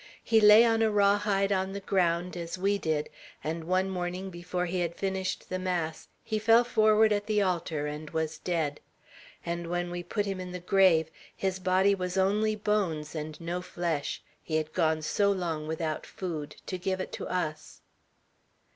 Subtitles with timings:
[0.23, 3.07] "He lay on a raw hide on the ground, as we did;
[3.43, 7.85] and one morning, before he had finished the mass, he fell forward at the altar
[7.85, 8.79] and was dead.
[9.45, 13.61] And when we put him in the grave, his body was only bones, and no
[13.61, 17.81] flesh; he had gone so long without food, to give it to us."